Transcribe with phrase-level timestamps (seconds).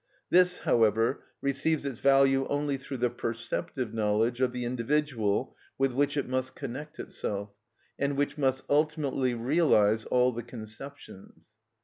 [0.31, 6.17] This, however, receives its value only through the perceptive knowledge of the individual with which
[6.17, 7.51] it must connect itself,
[7.99, 11.51] and which must ultimately realise all the conceptions.